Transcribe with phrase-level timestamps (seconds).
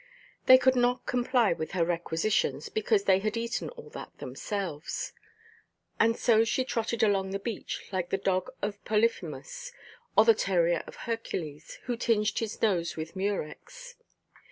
[0.47, 5.13] They could not comply with her requisitions, because they had eaten all that themselves.
[5.99, 9.71] And so she trotted along the beach, like the dog of Polyphemus,
[10.17, 13.93] or the terrier of Hercules, who tinged his nose with murex.